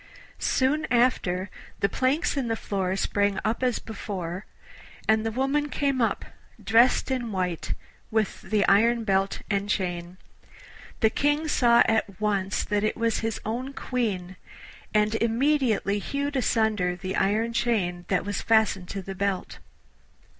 Soon 0.39 0.87
after 0.91 1.51
the 1.79 1.87
planks 1.87 2.35
in 2.35 2.47
the 2.47 2.55
floor 2.55 2.95
sprang 2.95 3.37
up 3.45 3.61
as 3.61 3.77
before, 3.77 4.47
and 5.07 5.23
the 5.23 5.29
woman 5.29 5.69
came 5.69 6.01
up, 6.01 6.25
dressed 6.63 7.11
in 7.11 7.31
white, 7.31 7.75
with 8.09 8.41
the 8.41 8.67
iron 8.67 9.03
belt 9.03 9.43
and 9.47 9.69
chain. 9.69 10.17
The 11.01 11.11
King 11.11 11.47
saw 11.47 11.83
at 11.85 12.19
once 12.19 12.63
that 12.63 12.83
it 12.83 12.97
was 12.97 13.19
his 13.19 13.39
own 13.45 13.73
Queen, 13.73 14.37
and 14.91 15.13
immediately 15.13 15.99
hewed 15.99 16.35
asunder 16.35 16.95
the 16.95 17.15
iron 17.15 17.53
chain 17.53 18.05
that 18.07 18.25
was 18.25 18.41
fastened 18.41 18.87
to 18.89 19.03
the 19.03 19.13
belt. 19.13 19.59